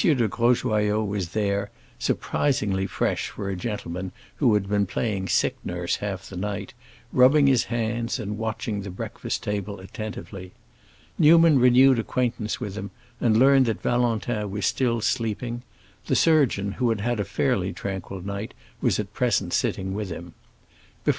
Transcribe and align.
de 0.00 0.14
Grosjoyaux 0.28 1.02
was 1.04 1.30
there, 1.30 1.70
surprisingly 1.98 2.86
fresh 2.86 3.30
for 3.30 3.50
a 3.50 3.56
gentleman 3.56 4.12
who 4.36 4.54
had 4.54 4.68
been 4.68 4.86
playing 4.86 5.26
sick 5.26 5.56
nurse 5.64 5.96
half 5.96 6.28
the 6.30 6.36
night, 6.36 6.72
rubbing 7.12 7.48
his 7.48 7.64
hands 7.64 8.20
and 8.20 8.38
watching 8.38 8.82
the 8.82 8.90
breakfast 8.92 9.42
table 9.42 9.80
attentively. 9.80 10.52
Newman 11.18 11.58
renewed 11.58 11.98
acquaintance 11.98 12.60
with 12.60 12.76
him, 12.76 12.92
and 13.20 13.38
learned 13.40 13.66
that 13.66 13.82
Valentin 13.82 14.48
was 14.48 14.64
still 14.64 15.00
sleeping; 15.00 15.62
the 16.06 16.14
surgeon, 16.14 16.70
who 16.74 16.90
had 16.90 17.00
had 17.00 17.18
a 17.18 17.24
fairly 17.24 17.72
tranquil 17.72 18.20
night, 18.22 18.54
was 18.80 19.00
at 19.00 19.12
present 19.12 19.52
sitting 19.52 19.94
with 19.94 20.10
him. 20.10 20.32
Before 21.04 21.14
M. 21.14 21.16